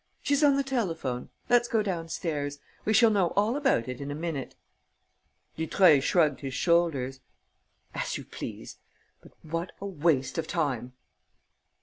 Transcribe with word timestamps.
She's 0.23 0.43
on 0.43 0.57
the 0.57 0.63
telephone. 0.63 1.29
Let's 1.47 1.67
go 1.67 1.83
downstairs. 1.83 2.57
We 2.85 2.93
shall 2.95 3.11
know 3.11 3.27
all 3.35 3.55
about 3.55 3.87
it 3.87 4.01
in 4.01 4.09
a 4.09 4.15
minute." 4.15 4.55
Dutreuil 5.55 6.01
shrugged 6.01 6.39
his 6.39 6.55
shoulders: 6.55 7.19
"As 7.93 8.17
you 8.17 8.25
please; 8.25 8.79
but 9.21 9.33
what 9.43 9.73
a 9.79 9.85
waste 9.85 10.39
of 10.39 10.47
time!" 10.47 10.93